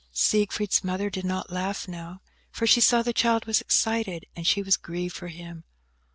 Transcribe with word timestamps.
Siegfried's 0.13 0.83
mother 0.83 1.11
did 1.11 1.25
not 1.25 1.51
laugh 1.51 1.87
now, 1.87 2.21
for 2.49 2.65
she 2.65 2.81
saw 2.81 3.03
the 3.03 3.13
child 3.13 3.45
was 3.45 3.61
excited; 3.61 4.25
and 4.35 4.47
she 4.47 4.63
was 4.63 4.75
grieved 4.75 5.15
for 5.15 5.27
him. 5.27 5.63